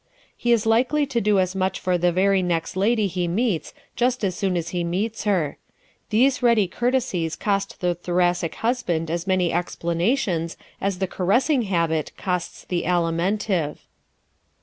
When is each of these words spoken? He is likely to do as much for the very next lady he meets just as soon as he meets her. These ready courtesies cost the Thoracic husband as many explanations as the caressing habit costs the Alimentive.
He 0.35 0.51
is 0.51 0.65
likely 0.65 1.05
to 1.05 1.21
do 1.21 1.37
as 1.37 1.53
much 1.55 1.79
for 1.79 1.95
the 1.95 2.11
very 2.11 2.41
next 2.41 2.75
lady 2.75 3.05
he 3.05 3.27
meets 3.27 3.71
just 3.95 4.23
as 4.23 4.33
soon 4.35 4.57
as 4.57 4.69
he 4.69 4.83
meets 4.83 5.25
her. 5.25 5.57
These 6.09 6.41
ready 6.41 6.67
courtesies 6.67 7.35
cost 7.35 7.81
the 7.81 7.93
Thoracic 7.93 8.55
husband 8.55 9.11
as 9.11 9.27
many 9.27 9.53
explanations 9.53 10.57
as 10.81 10.97
the 10.97 11.05
caressing 11.05 11.61
habit 11.69 12.13
costs 12.17 12.63
the 12.65 12.85
Alimentive. 12.87 13.77